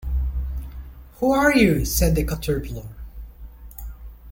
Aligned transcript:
‘Who 1.19 1.31
are 1.31 1.53
you?’ 1.55 1.85
said 1.85 2.15
the 2.15 2.23
Caterpillar. 2.23 2.89